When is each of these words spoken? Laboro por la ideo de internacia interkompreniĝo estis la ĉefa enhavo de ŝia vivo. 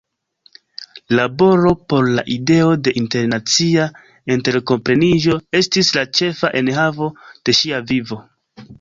Laboro 1.19 1.73
por 1.93 2.07
la 2.13 2.23
ideo 2.37 2.71
de 2.87 2.95
internacia 3.03 3.87
interkompreniĝo 4.39 5.39
estis 5.63 5.97
la 6.01 6.09
ĉefa 6.21 6.55
enhavo 6.65 7.15
de 7.43 7.61
ŝia 7.63 7.87
vivo. 7.95 8.25